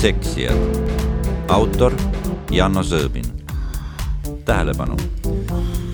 seksijad. 0.00 0.56
autor 1.48 1.92
Janno 2.50 2.80
Sõõbin. 2.80 3.24
tähelepanu. 4.44 4.96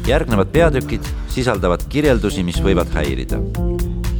järgnevad 0.07 0.47
peatükid 0.47 1.03
sisaldavad 1.29 1.83
kirjeldusi, 1.89 2.43
mis 2.43 2.63
võivad 2.63 2.87
häirida. 2.95 3.37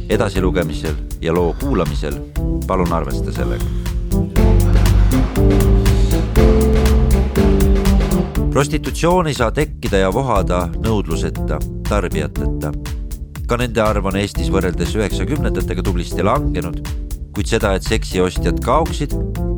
edasilugemisel 0.09 0.93
ja 1.21 1.33
loo 1.33 1.55
kuulamisel 1.59 2.19
palun 2.67 2.93
arvesta 2.93 3.31
sellega. 3.31 3.63
prostitutsioon 8.51 9.27
ei 9.27 9.33
saa 9.33 9.51
tekkida 9.51 9.97
ja 9.97 10.13
vohada 10.13 10.67
nõudluseta, 10.67 11.59
tarbijateta. 11.89 12.71
ka 13.47 13.57
nende 13.57 13.81
arv 13.81 14.05
on 14.05 14.15
Eestis 14.15 14.51
võrreldes 14.51 14.95
üheksakümnendatega 14.95 15.83
tublisti 15.83 16.23
langenud 16.23 17.06
kuid 17.37 17.51
seda, 17.51 17.75
et 17.77 17.85
seksiostjad 17.85 18.57
kaoksid, 18.65 19.11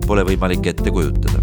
pole 0.04 0.26
võimalik 0.28 0.66
ette 0.68 0.92
kujutada. 0.92 1.40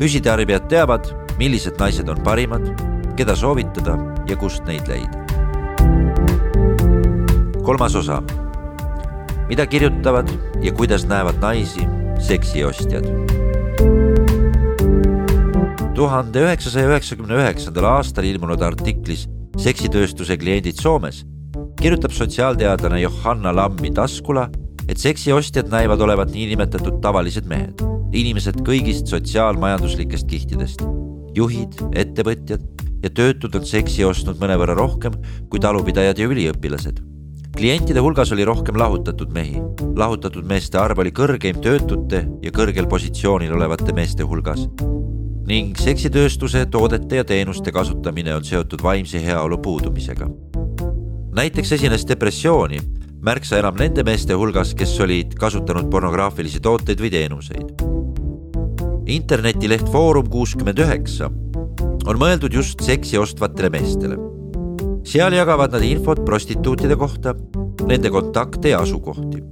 püsitarbijad 0.00 0.64
teavad, 0.72 1.10
millised 1.36 1.76
naised 1.76 2.08
on 2.08 2.22
parimad, 2.24 2.64
keda 3.18 3.34
soovitada 3.36 3.98
ja 4.30 4.36
kust 4.40 4.64
neid 4.64 4.88
leida. 4.88 5.26
kolmas 7.66 7.94
osa. 8.00 8.22
mida 9.48 9.66
kirjutavad 9.66 10.30
ja 10.64 10.72
kuidas 10.72 11.04
näevad 11.04 11.36
naisi 11.42 11.84
seksiostjad? 12.18 13.04
tuhande 15.94 16.46
üheksasaja 16.46 16.88
üheksakümne 16.88 17.36
üheksandal 17.42 17.90
aastal 17.98 18.24
ilmunud 18.24 18.62
artiklis 18.62 19.28
Seksitööstuse 19.60 20.38
kliendid 20.38 20.80
Soomes 20.80 21.26
kirjutab 21.80 22.12
sotsiaalteadlane 22.12 23.00
Johanna 23.00 23.56
Lammi 23.56 23.90
Taskula, 23.90 24.50
et 24.88 24.98
seksiostjad 25.00 25.70
näivad 25.72 26.00
olevat 26.00 26.32
niinimetatud 26.34 26.98
tavalised 27.00 27.46
mehed, 27.48 27.80
inimesed 28.12 28.60
kõigist 28.66 29.08
sotsiaalmajanduslikest 29.08 30.28
kihtidest. 30.28 30.84
juhid, 31.34 31.78
ettevõtjad 31.94 32.60
ja 33.02 33.10
töötud 33.14 33.54
on 33.54 33.64
seksi 33.64 34.04
ostnud 34.04 34.40
mõnevõrra 34.42 34.74
rohkem 34.74 35.14
kui 35.48 35.60
talupidajad 35.60 36.18
ja 36.18 36.28
üliõpilased. 36.28 37.00
klientide 37.56 38.00
hulgas 38.00 38.32
oli 38.32 38.44
rohkem 38.44 38.76
lahutatud 38.76 39.32
mehi. 39.32 39.56
lahutatud 39.96 40.44
meeste 40.44 40.78
arv 40.78 40.98
oli 40.98 41.10
kõrgeim 41.10 41.62
töötute 41.62 42.26
ja 42.42 42.50
kõrgel 42.50 42.88
positsioonil 42.88 43.52
olevate 43.52 43.92
meeste 43.92 44.22
hulgas 44.22 44.68
ning 45.46 45.76
seksitööstuse 45.76 46.66
toodete 46.66 47.16
ja 47.16 47.24
teenuste 47.24 47.72
kasutamine 47.72 48.34
on 48.34 48.44
seotud 48.44 48.82
vaimse 48.82 49.24
heaolu 49.24 49.58
puudumisega 49.58 50.28
näiteks 51.34 51.72
esines 51.72 52.06
depressiooni 52.08 52.80
märksa 53.20 53.58
enam 53.60 53.76
nende 53.76 54.02
meeste 54.06 54.34
hulgas, 54.36 54.72
kes 54.76 54.94
olid 55.04 55.34
kasutanud 55.40 55.90
pornograafilisi 55.92 56.60
tooteid 56.64 57.00
või 57.00 57.10
teenuseid. 57.12 57.84
internetileht 59.10 59.88
Foorum 59.92 60.28
kuuskümmend 60.30 60.78
üheksa 60.78 61.28
on 62.06 62.20
mõeldud 62.20 62.54
just 62.54 62.80
seksi 62.80 63.18
ostvatele 63.18 63.70
meestele. 63.70 64.16
seal 65.04 65.32
jagavad 65.32 65.72
nad 65.72 65.84
infot 65.84 66.24
prostituutide 66.24 66.96
kohta, 66.96 67.34
nende 67.86 68.10
kontakte 68.10 68.68
ja 68.68 68.80
asukohti. 68.80 69.42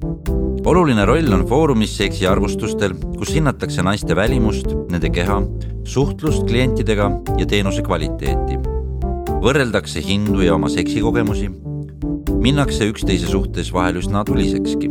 oluline 0.65 1.05
roll 1.05 1.33
on 1.33 1.47
Foorumis 1.47 1.97
seksiarvustustel, 1.97 2.95
kus 3.19 3.35
hinnatakse 3.35 3.83
naiste 3.83 4.17
välimust, 4.17 4.67
nende 4.91 5.11
keha, 5.11 5.43
suhtlust 5.85 6.47
klientidega 6.47 7.11
ja 7.39 7.47
teenuse 7.47 7.83
kvaliteeti. 7.83 8.59
võrreldakse 9.43 10.01
hindu 10.01 10.41
ja 10.41 10.55
oma 10.55 10.69
seksikogemusi 10.69 11.68
minnakse 12.41 12.87
üksteise 12.89 13.27
suhtes 13.27 13.73
vahel 13.75 13.99
üsna 14.01 14.25
tulisekski. 14.25 14.91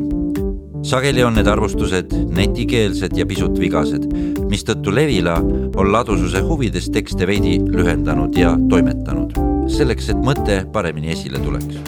sageli 0.84 1.24
on 1.26 1.36
need 1.36 1.48
arvustused 1.48 2.14
netikeelsed 2.36 3.16
ja 3.18 3.26
pisut 3.28 3.60
vigased, 3.60 4.06
mistõttu 4.52 4.94
Levila 4.96 5.36
on 5.76 5.92
ladususe 5.92 6.40
huvides 6.46 6.90
tekste 6.94 7.28
veidi 7.28 7.58
lühendanud 7.60 8.38
ja 8.38 8.54
toimetanud, 8.70 9.36
selleks 9.72 10.10
et 10.14 10.22
mõte 10.30 10.62
paremini 10.74 11.12
esile 11.16 11.40
tuleks. 11.44 11.82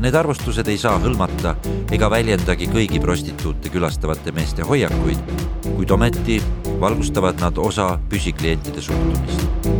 Need 0.00 0.16
arvustused 0.16 0.68
ei 0.72 0.78
saa 0.80 0.96
hõlmata 1.02 1.52
ega 1.92 2.08
väljendagi 2.10 2.70
kõigi 2.72 3.02
prostituute 3.02 3.68
külastavate 3.68 4.32
meeste 4.32 4.64
hoiakuid, 4.64 5.36
kuid 5.74 5.92
ometi 5.92 6.40
valgustavad 6.80 7.44
nad 7.44 7.60
osa 7.60 7.92
püsiklientide 8.08 8.80
suhtumist 8.80 9.79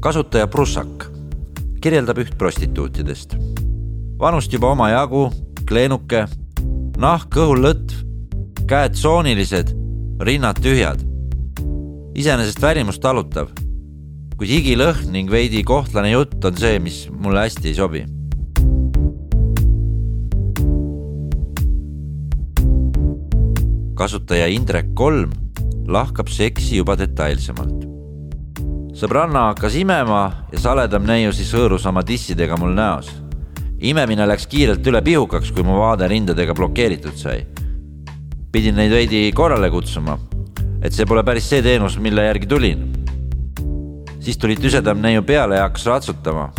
kasutaja 0.00 0.46
Prussak 0.46 1.08
kirjeldab 1.82 2.18
üht 2.22 2.34
prostituutidest. 2.38 3.36
vanust 4.18 4.52
juba 4.52 4.72
omajagu, 4.74 5.28
kleenuke, 5.66 6.24
nahk 6.98 7.30
kõhul 7.34 7.62
lõtv, 7.62 8.02
käed 8.70 8.98
soonilised, 8.98 9.74
rinnad 10.20 10.58
tühjad. 10.62 11.02
iseenesest 12.14 12.62
välimus 12.62 12.98
talutav, 12.98 13.50
kuid 14.36 14.50
higilõhn 14.50 15.10
ning 15.14 15.30
veidi 15.30 15.62
kohtlane 15.62 16.10
jutt 16.10 16.44
on 16.44 16.56
see, 16.56 16.78
mis 16.78 17.08
mulle 17.10 17.46
hästi 17.46 17.68
ei 17.68 17.74
sobi. 17.74 18.04
kasutaja 23.98 24.46
Indrek 24.46 24.94
Kolm 24.94 25.32
lahkab 25.90 26.28
seksi 26.30 26.76
juba 26.76 26.94
detailsemalt 26.94 27.87
sõbranna 28.98 29.44
hakkas 29.52 29.76
imema 29.78 30.22
ja 30.50 30.58
saledam 30.58 31.04
neiu 31.06 31.30
siis 31.30 31.52
hõõrus 31.54 31.84
oma 31.86 32.02
dissidega 32.02 32.56
mul 32.58 32.72
näos. 32.74 33.10
imemine 33.78 34.26
läks 34.26 34.46
kiirelt 34.50 34.86
üle 34.90 35.02
pihukaks, 35.06 35.52
kui 35.54 35.62
mu 35.62 35.76
vaade 35.78 36.08
rindadega 36.08 36.54
blokeeritud 36.54 37.14
sai. 37.14 37.46
pidin 38.52 38.74
neid 38.74 38.90
veidi 38.90 39.30
korrale 39.32 39.70
kutsuma, 39.70 40.18
et 40.82 40.92
see 40.92 41.06
pole 41.06 41.22
päris 41.22 41.46
see 41.48 41.62
teenus, 41.62 41.98
mille 41.98 42.24
järgi 42.24 42.46
tulin. 42.46 42.92
siis 44.20 44.36
tuli 44.36 44.56
tüsedam 44.56 44.98
neiu 44.98 45.22
peale 45.22 45.56
ja 45.56 45.68
hakkas 45.68 45.86
ratsutama. 45.86 46.50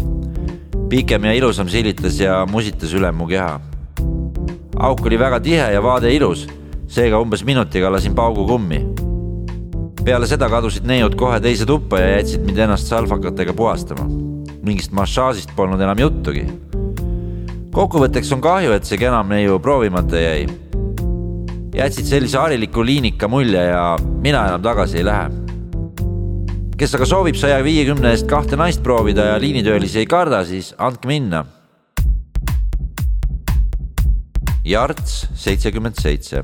pikem 0.89 1.25
ja 1.25 1.33
ilusam 1.33 1.67
silitas 1.67 2.19
ja 2.19 2.45
musitas 2.45 2.93
üle 2.93 3.11
mu 3.11 3.27
keha. 3.27 3.59
auk 4.79 5.05
oli 5.05 5.19
väga 5.19 5.39
tihe 5.39 5.73
ja 5.73 5.83
vaade 5.83 6.15
ilus, 6.15 6.47
seega 6.87 7.19
umbes 7.19 7.43
minutiga 7.43 7.91
lasin 7.91 8.15
paugu 8.15 8.47
kummi 8.47 8.88
peale 10.09 10.25
seda 10.25 10.47
kadusid 10.49 10.87
neiud 10.89 11.13
kohe 11.19 11.35
teise 11.37 11.67
tuppa 11.69 11.99
ja 12.01 12.13
jätsid 12.15 12.41
mind 12.41 12.57
ennast 12.63 12.87
salvakatega 12.89 13.53
puhastama. 13.53 14.07
mingist 14.65 14.91
massaažist 14.91 15.51
polnud 15.55 15.81
enam 15.85 15.99
juttugi. 16.01 16.47
kokkuvõtteks 17.75 18.31
on 18.33 18.41
kahju, 18.41 18.71
et 18.73 18.89
see 18.89 18.97
kenam 18.97 19.29
neiu 19.29 19.59
proovimata 19.61 20.17
jäi. 20.17 20.47
jätsid 21.75 22.09
sellise 22.09 22.39
hariliku 22.41 22.85
liinika 22.85 23.27
mulje 23.29 23.61
ja 23.67 23.83
mina 24.23 24.47
enam 24.47 24.63
tagasi 24.65 24.97
ei 24.97 25.05
lähe. 25.05 25.29
kes 26.77 26.95
aga 26.97 27.05
soovib 27.05 27.37
saja 27.37 27.59
viiekümne 27.63 28.09
eest 28.15 28.25
kahte 28.27 28.57
naist 28.57 28.81
proovida 28.83 29.27
ja 29.27 29.35
liinitöölisi 29.37 29.99
ei 29.99 30.07
karda, 30.09 30.41
siis 30.45 30.73
andke 30.77 31.07
minna. 31.11 31.43
Jarts 34.65 35.27
seitsekümmend 35.35 36.01
seitse 36.01 36.43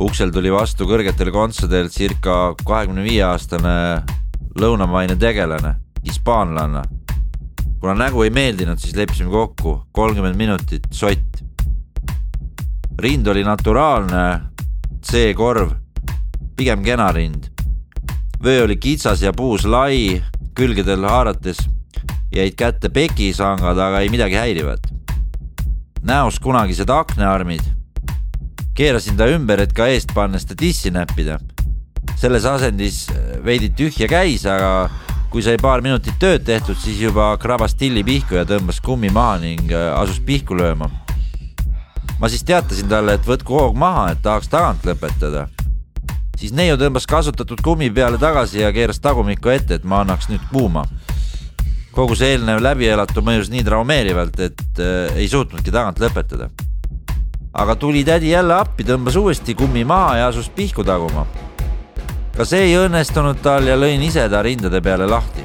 uksel 0.00 0.32
tuli 0.32 0.48
vastu 0.52 0.86
kõrgetel 0.88 1.28
kontsadel 1.34 1.90
circa 1.92 2.54
kahekümne 2.64 3.02
viie 3.04 3.22
aastane 3.26 3.74
lõunamaine 4.58 5.16
tegelane, 5.20 5.74
hispaanlanna. 6.06 6.82
kuna 7.80 7.94
nägu 7.96 8.22
ei 8.22 8.30
meeldinud, 8.30 8.78
siis 8.78 8.96
leppisime 8.96 9.30
kokku 9.30 9.82
kolmkümmend 9.92 10.36
minutit 10.36 10.86
sott. 10.90 11.42
rind 12.98 13.26
oli 13.26 13.44
naturaalne, 13.44 14.40
C-korv, 15.02 15.72
pigem 16.56 16.82
kena 16.82 17.12
rind. 17.12 17.50
vöö 18.42 18.64
oli 18.64 18.76
kitsas 18.76 19.22
ja 19.22 19.32
puus 19.32 19.64
lai, 19.64 20.22
külgedel 20.54 21.04
haarates 21.04 21.68
jäid 22.32 22.56
kätte 22.56 22.88
pekisangad, 22.88 23.78
aga 23.78 24.00
ei 24.00 24.08
midagi 24.08 24.34
häirivat. 24.34 24.80
näos 26.02 26.40
kunagised 26.40 26.88
aknaarmid 26.88 27.79
keerasin 28.74 29.16
ta 29.18 29.28
ümber, 29.30 29.60
et 29.62 29.72
ka 29.76 29.88
eest 29.90 30.14
pannes 30.14 30.46
ta 30.46 30.56
tissi 30.58 30.90
näppida. 30.94 31.38
selles 32.20 32.44
asendis 32.44 33.06
veidi 33.44 33.70
tühja 33.76 34.08
käis, 34.08 34.44
aga 34.48 34.90
kui 35.30 35.42
sai 35.44 35.56
paar 35.62 35.80
minutit 35.80 36.16
tööd 36.20 36.42
tehtud, 36.44 36.76
siis 36.80 36.98
juba 37.00 37.30
krabas 37.40 37.76
tilli 37.78 38.02
pihku 38.04 38.34
ja 38.34 38.44
tõmbas 38.48 38.80
kummi 38.82 39.12
maha 39.14 39.38
ning 39.40 39.70
äh, 39.72 39.92
asus 40.00 40.20
pihku 40.26 40.56
lööma. 40.58 40.90
ma 42.20 42.28
siis 42.28 42.42
teatasin 42.44 42.88
talle, 42.88 43.14
et 43.14 43.26
võtku 43.26 43.54
hoog 43.56 43.76
maha, 43.76 44.10
et 44.12 44.22
tahaks 44.22 44.48
tagant 44.48 44.84
lõpetada. 44.84 45.46
siis 46.36 46.52
neiu 46.52 46.76
tõmbas 46.76 47.06
kasutatud 47.06 47.60
kummi 47.62 47.90
peale 47.90 48.18
tagasi 48.18 48.60
ja 48.60 48.72
keeras 48.72 49.00
tagumikku 49.00 49.48
ette, 49.48 49.74
et 49.74 49.84
ma 49.84 50.00
annaks 50.00 50.28
nüüd 50.28 50.42
kuuma. 50.52 50.84
kogu 51.92 52.14
see 52.14 52.34
eelnev 52.34 52.60
läbielatu 52.60 53.22
mõjus 53.22 53.50
nii 53.50 53.64
traumeerivalt, 53.64 54.40
et 54.40 54.82
äh, 54.82 55.16
ei 55.16 55.28
suutnudki 55.28 55.70
tagant 55.70 56.00
lõpetada 56.00 56.50
aga 57.52 57.76
tuli 57.76 58.04
tädi 58.04 58.30
jälle 58.30 58.54
appi, 58.54 58.84
tõmbas 58.86 59.16
uuesti 59.18 59.54
kummi 59.54 59.84
maha 59.84 60.16
ja 60.16 60.26
asus 60.30 60.48
pihku 60.48 60.84
taguma. 60.84 61.26
ka 62.36 62.44
see 62.44 62.70
ei 62.70 62.76
õnnestunud 62.78 63.42
tal 63.42 63.66
ja 63.66 63.76
lõin 63.76 64.02
ise 64.06 64.28
ta 64.30 64.42
rindade 64.42 64.80
peale 64.80 65.06
lahti. 65.06 65.42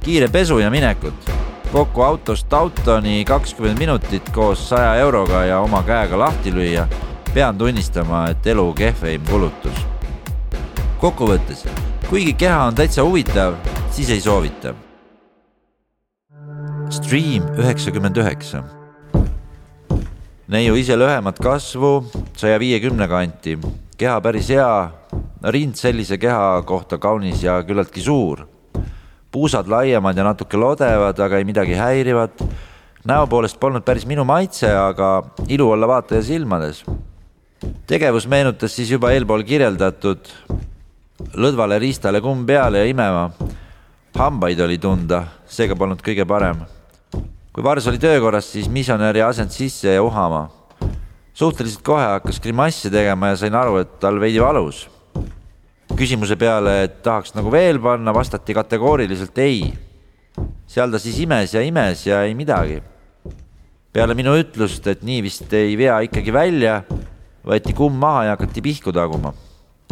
kiire 0.00 0.28
pesu 0.28 0.58
ja 0.58 0.70
minekut, 0.70 1.30
kokku 1.72 2.02
autost 2.02 2.52
autoni 2.52 3.24
kakskümmend 3.24 3.78
minutit 3.78 4.30
koos 4.30 4.68
saja 4.68 4.94
euroga 4.94 5.44
ja 5.44 5.60
oma 5.60 5.82
käega 5.82 6.18
lahti 6.18 6.52
lüüa, 6.52 6.86
pean 7.34 7.58
tunnistama, 7.58 8.28
et 8.30 8.46
elu 8.46 8.72
kehveim 8.74 9.22
kulutus. 9.30 9.86
kokkuvõttes, 11.00 11.66
kuigi 12.08 12.32
keha 12.32 12.64
on 12.64 12.74
täitsa 12.74 13.02
huvitav, 13.02 13.54
siis 13.90 14.10
ei 14.10 14.20
soovita. 14.20 14.74
Stream 16.90 17.44
üheksakümmend 17.58 18.16
üheksa 18.16 18.77
neiu 20.48 20.76
ise 20.80 20.96
lühemat 20.96 21.38
kasvu, 21.44 22.06
saja 22.36 22.56
viiekümne 22.60 23.08
kanti, 23.08 23.58
keha 24.00 24.16
päris 24.24 24.48
hea, 24.52 24.68
rind 25.52 25.76
sellise 25.76 26.16
keha 26.20 26.62
kohta 26.66 26.98
kaunis 26.98 27.42
ja 27.44 27.60
küllaltki 27.66 28.00
suur. 28.00 28.46
puusad 29.30 29.68
laiemad 29.68 30.16
ja 30.16 30.24
natuke 30.24 30.56
lodevad, 30.56 31.18
aga 31.20 31.36
ei 31.36 31.44
midagi 31.44 31.74
häirivat. 31.74 32.42
näo 33.04 33.26
poolest 33.26 33.60
polnud 33.60 33.84
päris 33.84 34.06
minu 34.06 34.24
maitse, 34.24 34.72
aga 34.72 35.22
ilu 35.48 35.70
olla 35.70 35.88
vaataja 35.88 36.22
silmades. 36.22 36.84
tegevus 37.86 38.26
meenutas 38.26 38.76
siis 38.76 38.90
juba 38.90 39.12
eelpool 39.12 39.42
kirjeldatud 39.42 40.32
lõdvale 41.34 41.78
riistale 41.78 42.20
kumm 42.20 42.46
peale 42.46 42.78
ja 42.78 42.84
imema. 42.84 43.30
hambaid 44.14 44.60
oli 44.60 44.78
tunda, 44.78 45.24
seega 45.46 45.76
polnud 45.76 46.00
kõige 46.02 46.24
parem 46.24 46.77
kui 47.58 47.64
Vars 47.66 47.88
oli 47.90 47.98
töökorras, 47.98 48.46
siis 48.52 48.68
misjonäri 48.70 49.18
asend 49.26 49.50
sisse 49.50 49.90
ja 49.90 50.02
uhama. 50.02 50.44
suhteliselt 51.34 51.82
kohe 51.82 52.04
hakkas 52.04 52.38
grimasse 52.40 52.90
tegema 52.90 53.32
ja 53.32 53.36
sain 53.40 53.54
aru, 53.54 53.80
et 53.82 53.98
tal 53.98 54.20
veidi 54.22 54.38
valus. 54.38 54.86
küsimuse 55.98 56.36
peale, 56.38 56.84
et 56.84 57.02
tahaks 57.02 57.34
nagu 57.34 57.50
veel 57.50 57.80
panna, 57.82 58.14
vastati 58.14 58.54
kategooriliselt 58.54 59.38
ei. 59.42 59.74
seal 60.66 60.90
ta 60.90 61.02
siis 61.02 61.18
imes 61.18 61.54
ja 61.54 61.60
imes 61.60 62.06
ja 62.06 62.22
ei 62.22 62.34
midagi. 62.34 62.80
peale 63.92 64.14
minu 64.14 64.38
ütlust, 64.38 64.86
et 64.86 65.02
nii 65.02 65.22
vist 65.22 65.52
ei 65.52 65.74
vea 65.76 65.98
ikkagi 66.06 66.32
välja, 66.32 66.84
võeti 67.42 67.74
kumm 67.74 67.98
maha 67.98 68.24
ja 68.24 68.38
hakati 68.38 68.62
pihku 68.62 68.92
taguma. 68.92 69.34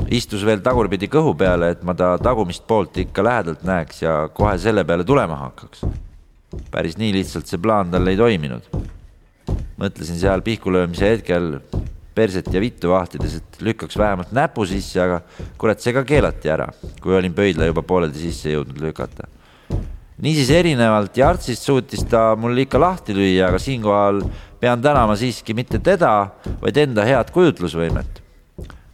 istus 0.06 0.46
veel 0.46 0.62
tagurpidi 0.62 1.08
kõhu 1.10 1.34
peale, 1.34 1.74
et 1.74 1.82
ma 1.82 1.94
ta 1.94 2.16
tagumist 2.18 2.62
poolt 2.66 2.96
ikka 2.96 3.24
lähedalt 3.24 3.66
näeks 3.66 4.02
ja 4.02 4.28
kohe 4.32 4.54
selle 4.58 4.84
peale 4.84 5.04
tulema 5.04 5.34
hakkaks 5.48 6.05
päris 6.70 6.96
nii 7.00 7.12
lihtsalt 7.18 7.48
see 7.48 7.60
plaan 7.62 7.90
tal 7.92 8.06
ei 8.10 8.18
toiminud. 8.18 8.68
mõtlesin 9.76 10.16
seal 10.16 10.40
pihku 10.40 10.72
löömise 10.72 11.10
hetkel 11.10 11.58
perset 12.16 12.48
ja 12.52 12.60
vittu 12.60 12.90
vahtides, 12.94 13.36
et 13.40 13.58
lükkaks 13.60 13.98
vähemalt 14.00 14.32
näpu 14.36 14.64
sisse, 14.68 14.96
aga 15.02 15.20
kurat, 15.60 15.82
see 15.84 15.92
ka 15.92 16.04
keelati 16.08 16.48
ära, 16.52 16.70
kui 17.02 17.16
olin 17.16 17.34
pöidla 17.36 17.68
juba 17.68 17.84
pooleldi 17.84 18.22
sisse 18.22 18.54
jõudnud 18.54 18.80
lükata. 18.80 19.28
niisiis 20.24 20.50
erinevalt 20.50 21.16
Jartsist 21.16 21.66
suutis 21.68 22.06
ta 22.08 22.30
mul 22.40 22.56
ikka 22.64 22.80
lahti 22.80 23.12
lüüa, 23.12 23.50
aga 23.50 23.60
siinkohal 23.60 24.22
pean 24.60 24.80
tänama 24.82 25.16
siiski 25.16 25.54
mitte 25.54 25.78
teda, 25.78 26.30
vaid 26.62 26.76
enda 26.76 27.04
head 27.04 27.32
kujutlusvõimet. 27.36 28.22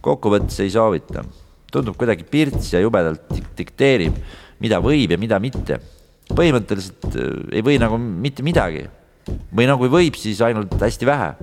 kokkuvõttes 0.03 0.59
ei 0.59 0.69
soovita, 0.69 1.23
tundub 1.71 1.95
kuidagi 1.95 2.27
pirts 2.27 2.73
ja 2.73 2.83
jubedalt 2.83 3.31
dikteerib, 3.57 4.19
mida 4.59 4.83
võib 4.83 5.15
ja 5.15 5.17
mida 5.17 5.39
mitte 5.39 5.79
põhimõtteliselt 6.31 7.07
äh, 7.11 7.31
ei 7.57 7.65
või 7.65 7.79
nagu 7.81 7.99
mitte 7.99 8.45
midagi 8.45 8.87
või 9.53 9.67
nagu 9.69 9.89
võib, 9.91 10.17
siis 10.19 10.41
ainult 10.43 10.73
hästi 10.81 11.07
vähe. 11.07 11.33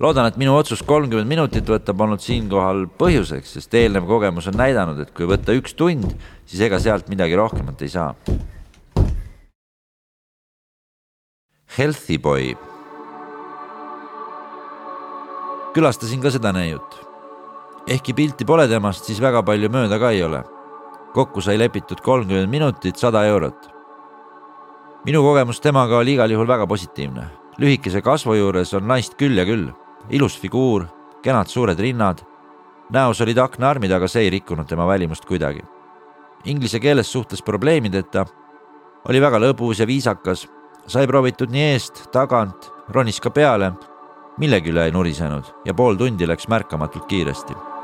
loodan, 0.00 0.28
et 0.28 0.36
minu 0.38 0.54
otsus 0.54 0.82
kolmkümmend 0.86 1.28
minutit 1.28 1.66
võtta 1.68 1.94
polnud 1.94 2.22
siinkohal 2.22 2.86
põhjuseks, 3.00 3.56
sest 3.58 3.74
eelnev 3.74 4.06
kogemus 4.06 4.46
on 4.46 4.56
näidanud, 4.56 5.00
et 5.02 5.10
kui 5.14 5.26
võtta 5.26 5.56
üks 5.58 5.74
tund, 5.74 6.14
siis 6.46 6.62
ega 6.62 6.78
sealt 6.78 7.08
midagi 7.10 7.36
rohkemat 7.36 7.82
ei 7.82 7.88
saa. 7.88 8.14
Healthy 11.78 12.18
Boy. 12.18 12.56
külastasin 15.74 16.22
ka 16.22 16.30
seda 16.30 16.52
neiut. 16.52 16.96
ehkki 17.86 18.14
pilti 18.14 18.44
pole 18.44 18.68
temast, 18.68 19.04
siis 19.04 19.20
väga 19.20 19.42
palju 19.42 19.68
mööda 19.70 19.98
ka 19.98 20.10
ei 20.10 20.22
ole 20.22 20.57
kokku 21.14 21.40
sai 21.40 21.58
lepitud 21.58 22.00
kolmkümmend 22.04 22.50
minutit, 22.50 22.96
sada 22.96 23.24
eurot. 23.24 23.68
minu 25.04 25.22
kogemus 25.22 25.60
temaga 25.60 25.98
oli 25.98 26.12
igal 26.14 26.30
juhul 26.30 26.48
väga 26.48 26.66
positiivne. 26.66 27.24
lühikese 27.58 28.02
kasvu 28.02 28.34
juures 28.34 28.74
on 28.74 28.88
naist 28.88 29.14
küll 29.14 29.38
ja 29.38 29.44
küll, 29.44 29.70
ilus 30.10 30.38
figuur, 30.38 30.86
kenad 31.22 31.46
suured 31.46 31.78
rinnad. 31.78 32.18
näos 32.90 33.20
olid 33.20 33.38
aknaarmid, 33.38 33.92
aga 33.92 34.08
see 34.08 34.22
ei 34.22 34.30
rikkunud 34.30 34.66
tema 34.66 34.86
välimust 34.86 35.24
kuidagi. 35.24 35.62
Inglise 36.44 36.80
keeles 36.80 37.12
suhtles 37.12 37.42
probleemideta, 37.42 38.26
oli 39.08 39.20
väga 39.20 39.38
lõbus 39.38 39.80
ja 39.80 39.86
viisakas, 39.86 40.48
sai 40.86 41.06
proovitud 41.06 41.50
nii 41.50 41.72
eest, 41.72 42.10
tagant, 42.12 42.72
ronis 42.88 43.20
ka 43.20 43.30
peale, 43.30 43.72
millegi 44.38 44.70
üle 44.70 44.84
ei 44.84 44.92
nurisenud 44.92 45.44
ja 45.64 45.74
pool 45.74 45.96
tundi 45.96 46.26
läks 46.26 46.48
märkamatult 46.48 47.06
kiiresti 47.06 47.77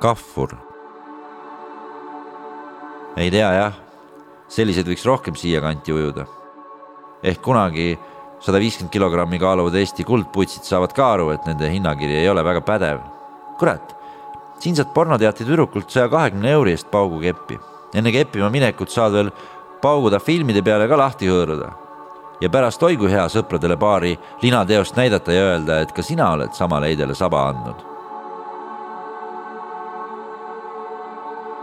kahvur. 0.00 0.54
ei 3.16 3.30
tea 3.30 3.48
jah, 3.52 3.74
selliseid 4.48 4.88
võiks 4.88 5.04
rohkem 5.04 5.36
siiakanti 5.36 5.92
ujuda. 5.92 6.24
ehk 7.22 7.42
kunagi 7.44 7.98
sada 8.40 8.60
viiskümmend 8.62 8.92
kilogrammi 8.94 9.38
kaaluvad 9.38 9.76
Eesti 9.76 10.06
kuldputsid 10.08 10.64
saavad 10.64 10.94
ka 10.96 11.12
aru, 11.16 11.30
et 11.34 11.44
nende 11.46 11.68
hinnakiri 11.68 12.16
ei 12.22 12.28
ole 12.28 12.44
väga 12.44 12.62
pädev. 12.64 13.02
kurat, 13.58 13.92
siin 14.58 14.76
saad 14.76 14.94
pornoteatri 14.94 15.44
tüdrukult 15.44 15.92
saja 15.92 16.08
kahekümne 16.08 16.56
euri 16.56 16.72
eest 16.78 16.90
paugukeppi. 16.90 17.60
enne 17.94 18.12
keppima 18.12 18.48
minekut 18.48 18.88
saad 18.90 19.12
veel 19.12 19.30
pauguda 19.82 20.18
filmide 20.18 20.62
peale 20.62 20.88
ka 20.88 20.96
lahti 20.96 21.28
hõõruda. 21.28 21.70
ja 22.40 22.48
pärast 22.48 22.82
oi 22.82 22.96
kui 22.96 23.12
hea 23.12 23.28
sõpradele 23.28 23.76
paari 23.76 24.16
linateost 24.42 24.96
näidata 24.96 25.32
ja 25.32 25.44
öelda, 25.52 25.80
et 25.80 25.92
ka 25.92 26.02
sina 26.02 26.32
oled 26.32 26.56
samale 26.56 26.88
heidele 26.88 27.14
saba 27.14 27.48
andnud 27.52 27.89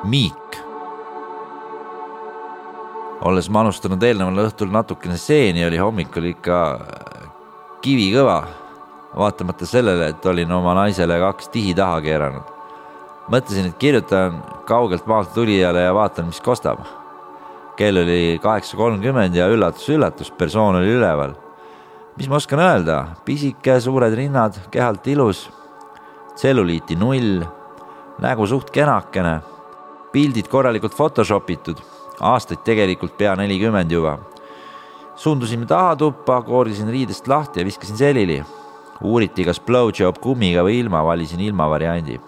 Miik. 0.08 0.56
olles 3.28 3.50
manustanud 3.52 4.04
eelneval 4.08 4.46
õhtul 4.46 4.70
natukene 4.72 5.18
seeni, 5.20 5.66
oli 5.68 5.80
hommikul 5.82 6.30
ikka 6.30 6.60
kivikõva, 7.84 8.38
vaatamata 9.20 9.68
sellele, 9.68 10.14
et 10.14 10.28
olin 10.32 10.54
oma 10.56 10.78
naisele 10.78 11.18
kaks 11.20 11.52
tihi 11.52 11.74
taha 11.76 11.98
keeranud. 12.06 12.54
mõtlesin, 13.28 13.68
et 13.68 13.76
kirjutan 13.82 14.38
kaugelt 14.70 15.10
maalt 15.12 15.34
tulijale 15.36 15.84
ja 15.84 15.92
vaatan, 15.98 16.30
mis 16.32 16.40
kostab. 16.40 16.80
kell 17.76 17.98
oli 17.98 18.40
kaheksa 18.44 18.78
kolmkümmend 18.78 19.36
ja 19.36 19.50
üllatus-üllatus, 19.52 20.32
persoon 20.32 20.76
oli 20.76 20.96
üleval. 20.96 21.36
mis 22.16 22.30
ma 22.30 22.36
oskan 22.36 22.60
öelda, 22.60 23.06
pisike, 23.26 23.82
suured 23.82 24.14
rinnad, 24.14 24.56
kehalt 24.72 25.08
ilus, 25.08 25.50
tselluliiti 26.36 26.96
null, 26.96 27.44
nägu 28.20 28.48
suht 28.48 28.72
kenakene 28.72 29.57
pildid 30.12 30.48
korralikult 30.48 30.96
Photoshop 30.96 31.50
itud, 31.52 31.82
aastaid 32.20 32.64
tegelikult 32.66 33.18
pea 33.18 33.36
nelikümmend 33.36 33.92
juba. 33.92 34.18
suundusime 35.18 35.66
tahatuppa, 35.66 36.42
koorisin 36.42 36.90
riidest 36.90 37.28
lahti 37.28 37.60
ja 37.60 37.66
viskasin 37.66 37.98
selili. 37.98 38.44
uuriti, 39.02 39.46
kas 39.46 39.60
blowjob 39.60 40.18
kummiga 40.20 40.64
või 40.64 40.80
ilma, 40.80 41.04
valisin 41.04 41.40
ilma 41.40 41.70
variandi. 41.70 42.20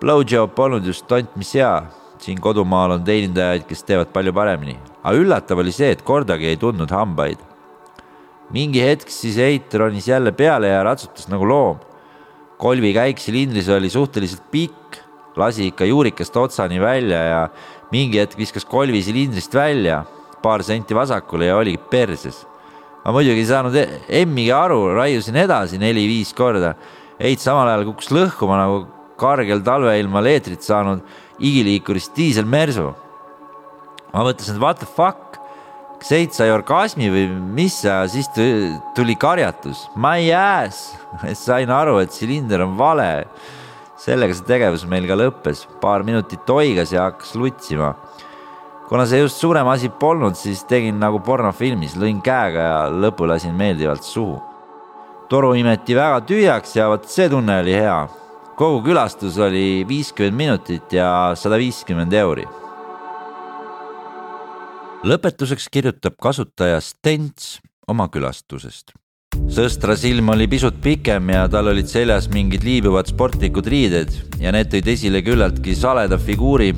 Blowjob 0.00 0.54
polnud 0.54 0.86
just 0.86 1.06
tont 1.06 1.36
mis 1.36 1.54
hea, 1.54 1.84
siin 2.18 2.40
kodumaal 2.40 2.96
on 2.96 3.04
teenindajaid, 3.04 3.66
kes 3.68 3.82
teevad 3.84 4.12
palju 4.12 4.32
paremini, 4.32 4.78
aga 5.02 5.16
üllatav 5.18 5.60
oli 5.60 5.72
see, 5.72 5.90
et 5.92 6.02
kordagi 6.02 6.46
ei 6.46 6.56
tundnud 6.56 6.90
hambaid. 6.90 7.38
mingi 8.50 8.80
hetk 8.80 9.08
siis 9.10 9.36
Heit 9.36 9.74
ronis 9.74 10.08
jälle 10.08 10.32
peale 10.32 10.68
ja 10.68 10.82
ratsutas 10.82 11.28
nagu 11.28 11.44
loom. 11.44 11.78
kolvi 12.58 12.92
käik 12.92 13.18
silindris 13.18 13.68
oli 13.68 13.90
suhteliselt 13.90 14.50
pikk 14.50 15.03
lasi 15.36 15.68
ikka 15.70 15.86
juurikest 15.88 16.36
otsani 16.36 16.80
välja 16.82 17.20
ja 17.22 17.40
mingi 17.92 18.20
hetk 18.22 18.38
viskas 18.38 18.66
kolvi 18.66 19.02
silindrist 19.02 19.54
välja, 19.54 20.02
paar 20.42 20.62
senti 20.62 20.94
vasakule 20.94 21.48
ja 21.50 21.56
oligi 21.56 21.80
perses. 21.90 22.44
ma 23.04 23.12
muidugi 23.12 23.42
ei 23.42 23.46
saanud 23.46 23.74
e-, 23.76 23.88
emmigi 24.22 24.52
aru, 24.52 24.94
raiusin 24.96 25.36
edasi 25.36 25.76
neli-viis 25.78 26.32
korda. 26.32 26.72
Heit 27.20 27.42
samal 27.42 27.68
ajal 27.68 27.84
kukkus 27.90 28.08
lõhkuma 28.14 28.56
nagu 28.62 28.78
kargel 29.20 29.60
talveilmal 29.64 30.26
eetrit 30.30 30.64
saanud 30.64 31.02
igiliikurist 31.38 32.14
diiselmersu. 32.16 32.94
ma 34.14 34.22
mõtlesin, 34.24 34.56
et 34.56 34.62
what 34.62 34.78
the 34.78 34.86
fuck, 34.86 35.36
kas 36.00 36.14
Heit 36.14 36.36
sai 36.36 36.50
orgasmi 36.54 37.10
või 37.10 37.26
mis, 37.28 37.80
siis 38.12 38.30
tuli 38.96 39.18
karjatus, 39.20 39.88
my 39.96 40.30
ass. 40.38 40.94
sain 41.34 41.70
aru, 41.70 41.98
et 41.98 42.12
silinder 42.12 42.64
on 42.64 42.78
vale 42.78 43.26
sellega 44.00 44.34
see 44.34 44.46
tegevus 44.48 44.84
meil 44.90 45.06
ka 45.08 45.16
lõppes, 45.18 45.64
paar 45.82 46.04
minutit 46.06 46.50
oigas 46.50 46.92
ja 46.92 47.08
hakkas 47.08 47.34
lutsima. 47.38 47.94
kuna 48.88 49.06
see 49.06 49.20
just 49.20 49.40
suurem 49.40 49.66
asi 49.68 49.88
polnud, 49.88 50.36
siis 50.36 50.64
tegin 50.68 50.98
nagu 51.00 51.20
pornofilmis, 51.24 51.96
lõin 51.96 52.20
käega 52.22 52.66
ja 52.68 52.80
lõpu 52.90 53.28
lasin 53.28 53.54
meeldivalt 53.54 54.02
suhu. 54.02 54.42
toru 55.28 55.54
imeti 55.54 55.94
väga 55.94 56.20
tühjaks 56.20 56.76
ja 56.76 56.88
vot 56.88 57.06
see 57.08 57.28
tunne 57.28 57.60
oli 57.60 57.74
hea. 57.74 58.08
kogu 58.56 58.82
külastus 58.82 59.38
oli 59.38 59.84
viiskümmend 59.88 60.36
minutit 60.36 60.92
ja 60.92 61.32
sada 61.34 61.58
viiskümmend 61.58 62.12
euri. 62.12 62.44
lõpetuseks 65.04 65.68
kirjutab 65.70 66.18
kasutaja 66.20 66.80
Stents 66.80 67.60
oma 67.88 68.08
külastusest. 68.08 69.03
Sõstra 69.54 69.94
silm 69.98 70.32
oli 70.32 70.48
pisut 70.50 70.80
pikem 70.82 71.28
ja 71.30 71.44
tal 71.50 71.68
olid 71.70 71.86
seljas 71.86 72.26
mingid 72.32 72.64
liibuvad 72.66 73.06
sportlikud 73.06 73.68
riided 73.70 74.10
ja 74.42 74.50
need 74.54 74.72
tõid 74.72 74.88
esile 74.90 75.20
küllaltki 75.22 75.76
saleda 75.78 76.18
figuuri, 76.18 76.72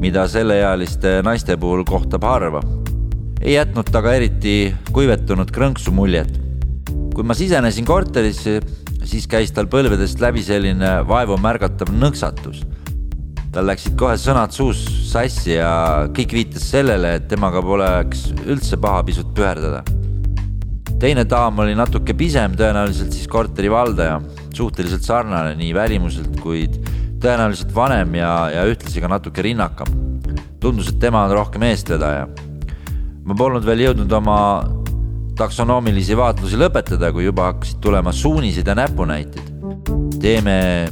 mida 0.00 0.24
selleealiste 0.30 1.18
naiste 1.26 1.58
puhul 1.60 1.84
kohtab 1.88 2.24
harva. 2.24 2.62
ei 3.42 3.54
jätnud 3.54 3.90
ta 3.92 4.02
ka 4.02 4.14
eriti 4.16 4.74
kuivetunud 4.92 5.52
krõnksu 5.52 5.92
muljet. 5.92 6.32
kui 7.14 7.24
ma 7.24 7.34
sisenesin 7.34 7.84
korterisse, 7.84 8.60
siis 9.04 9.26
käis 9.26 9.52
tal 9.52 9.66
põlvedest 9.66 10.20
läbi 10.20 10.42
selline 10.42 11.02
vaevu 11.04 11.36
märgatav 11.36 11.92
nõksatus. 11.92 12.64
tal 13.52 13.66
läksid 13.66 13.96
kohe 14.00 14.16
sõnad 14.16 14.52
suus 14.56 14.80
sassi 15.12 15.58
ja 15.58 16.08
kõik 16.08 16.32
viitas 16.32 16.70
sellele, 16.70 17.14
et 17.14 17.28
temaga 17.28 17.62
poleks 17.62 18.30
üldse 18.46 18.80
paha 18.80 19.02
pisut 19.04 19.34
püherdada 19.34 19.97
teine 20.98 21.24
daam 21.28 21.60
oli 21.62 21.76
natuke 21.78 22.14
pisem, 22.18 22.54
tõenäoliselt 22.58 23.14
siis 23.14 23.28
korteri 23.30 23.70
valdaja, 23.70 24.18
suhteliselt 24.54 25.06
sarnane 25.06 25.54
nii 25.58 25.70
välimuselt, 25.76 26.40
kuid 26.42 26.74
tõenäoliselt 27.22 27.70
vanem 27.74 28.16
ja, 28.18 28.32
ja 28.54 28.64
ühtlasi 28.68 29.02
ka 29.02 29.10
natuke 29.10 29.42
rinnakam. 29.46 29.94
tundus, 30.60 30.88
et 30.90 30.98
tema 30.98 31.22
on 31.24 31.34
rohkem 31.36 31.62
eestvedaja. 31.62 32.26
ma 33.24 33.34
polnud 33.34 33.64
veel 33.64 33.84
jõudnud 33.86 34.12
oma 34.12 34.38
taksonoomilisi 35.38 36.16
vaatlusi 36.16 36.58
lõpetada, 36.58 37.12
kui 37.12 37.24
juba 37.24 37.52
hakkasid 37.52 37.78
tulema 37.80 38.12
suunised 38.12 38.66
ja 38.66 38.74
näpunäited. 38.74 39.52
teeme 40.20 40.88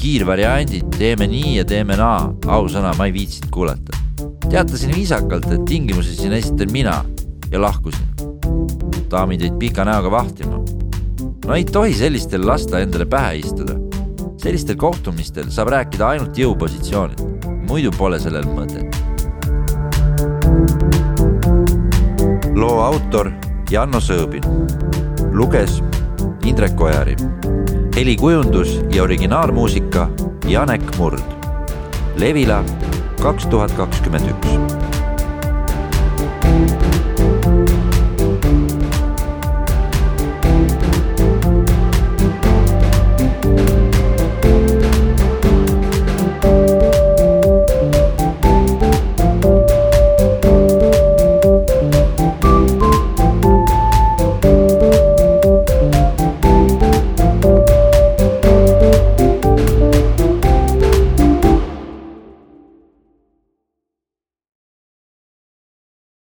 kiirvariandid, 0.00 0.90
teeme 0.98 1.26
nii 1.30 1.56
ja 1.56 1.64
teeme 1.64 1.96
naa, 1.96 2.32
ausõna, 2.46 2.94
ma 2.98 3.06
ei 3.06 3.12
viitsinud 3.12 3.50
kuulata. 3.50 4.02
teatasin 4.50 4.94
viisakalt, 4.94 5.46
et 5.52 5.64
tingimusi 5.64 6.16
siin 6.16 6.32
esitan 6.32 6.72
mina 6.72 7.04
ja 7.50 7.60
lahkusin 7.60 8.13
daamid 9.10 9.40
jäid 9.40 9.58
pika 9.58 9.84
näoga 9.84 10.10
vahtima. 10.10 10.60
no 11.46 11.54
ei 11.54 11.64
tohi 11.64 11.94
sellistel 11.94 12.46
lasta 12.46 12.78
endale 12.80 13.06
pähe 13.06 13.36
istuda. 13.36 13.74
sellistel 14.36 14.76
kohtumistel 14.76 15.50
saab 15.50 15.68
rääkida 15.68 16.08
ainult 16.08 16.38
jõupositsioonil, 16.38 17.20
muidu 17.68 17.90
pole 17.98 18.18
sellel 18.18 18.44
mõtet. 18.44 18.96
loo 22.54 22.80
autor 22.80 23.32
Janno 23.70 24.00
Sõõbin, 24.00 24.44
luges 25.32 25.82
Indrek 26.44 26.80
Ojari, 26.80 27.16
helikujundus 27.96 28.80
ja 28.92 29.02
originaalmuusika 29.02 30.08
Janek 30.48 30.96
Murd. 30.98 31.22
Levila 32.16 32.62
kaks 33.22 33.46
tuhat 33.46 33.72
kakskümmend 33.72 34.28
üks 34.30 34.93